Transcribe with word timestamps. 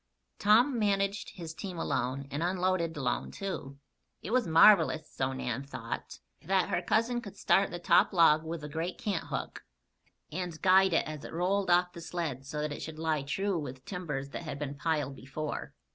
Tom 0.39 0.79
managed 0.79 1.29
his 1.35 1.53
team 1.53 1.77
alone, 1.77 2.27
and 2.31 2.41
unloaded 2.41 2.97
alone, 2.97 3.29
too. 3.29 3.77
It 4.23 4.31
was 4.31 4.47
marvelous 4.47 5.07
(so 5.07 5.31
Nan 5.31 5.63
thought) 5.63 6.17
that 6.41 6.69
her 6.69 6.81
cousin 6.81 7.21
could 7.21 7.37
start 7.37 7.69
the 7.69 7.77
top 7.77 8.11
log 8.11 8.43
with 8.43 8.61
the 8.61 8.67
great 8.67 8.97
canthook, 8.97 9.63
and 10.31 10.59
guide 10.63 10.93
it 10.93 11.05
as 11.07 11.23
it 11.23 11.31
rolled 11.31 11.69
off 11.69 11.93
the 11.93 12.01
sled 12.01 12.47
so 12.47 12.61
that 12.61 12.71
it 12.73 12.81
should 12.81 12.97
lie 12.97 13.21
true 13.21 13.59
with 13.59 13.85
timbers 13.85 14.31
that 14.31 14.41
had 14.41 14.57
been 14.57 14.73
piled 14.73 15.15
before. 15.15 15.75